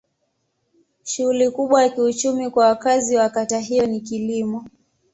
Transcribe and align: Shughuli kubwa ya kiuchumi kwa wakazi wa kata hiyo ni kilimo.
Shughuli 1.03 1.49
kubwa 1.51 1.83
ya 1.83 1.89
kiuchumi 1.89 2.49
kwa 2.49 2.67
wakazi 2.67 3.15
wa 3.15 3.29
kata 3.29 3.59
hiyo 3.59 3.85
ni 3.87 4.01
kilimo. 4.01 4.65